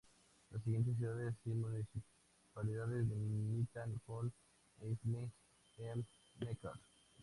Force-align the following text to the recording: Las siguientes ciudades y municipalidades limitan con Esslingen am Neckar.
Las 0.49 0.63
siguientes 0.63 0.97
ciudades 0.97 1.35
y 1.45 1.49
municipalidades 1.51 3.05
limitan 3.07 4.01
con 4.07 4.33
Esslingen 4.81 5.31
am 5.93 6.03
Neckar. 6.39 6.73